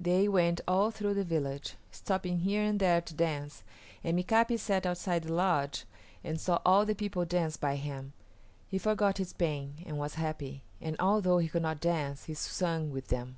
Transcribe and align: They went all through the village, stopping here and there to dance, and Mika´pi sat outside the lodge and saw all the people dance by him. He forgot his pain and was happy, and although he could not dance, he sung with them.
They 0.00 0.26
went 0.26 0.60
all 0.66 0.90
through 0.90 1.14
the 1.14 1.22
village, 1.22 1.76
stopping 1.92 2.40
here 2.40 2.60
and 2.64 2.80
there 2.80 3.00
to 3.02 3.14
dance, 3.14 3.62
and 4.02 4.18
Mika´pi 4.18 4.58
sat 4.58 4.84
outside 4.84 5.22
the 5.22 5.32
lodge 5.32 5.84
and 6.24 6.40
saw 6.40 6.58
all 6.66 6.84
the 6.84 6.96
people 6.96 7.24
dance 7.24 7.56
by 7.56 7.76
him. 7.76 8.12
He 8.66 8.78
forgot 8.78 9.18
his 9.18 9.32
pain 9.32 9.84
and 9.86 9.96
was 9.96 10.14
happy, 10.14 10.64
and 10.80 10.96
although 10.98 11.38
he 11.38 11.46
could 11.48 11.62
not 11.62 11.80
dance, 11.80 12.24
he 12.24 12.34
sung 12.34 12.90
with 12.90 13.10
them. 13.10 13.36